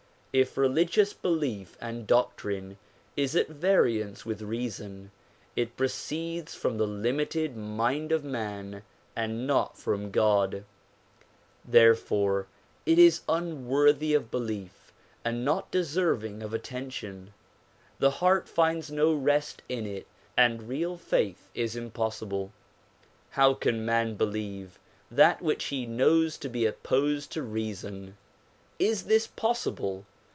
[0.33, 2.77] If religious belief and doctrine
[3.17, 5.11] is at variance with reason,
[5.57, 8.83] it proceeds from the limited mind of man
[9.13, 10.63] and not from God;
[11.65, 12.47] therefore
[12.85, 14.93] it is unworthy of belief
[15.25, 17.33] and not deserving of attention;
[17.99, 20.07] the heart finds no rest in it
[20.37, 22.51] and real faith is impos sible.
[23.31, 24.79] How can man believe
[25.11, 28.15] that which he knows to be opposed to reason?
[28.79, 30.05] Is this possible!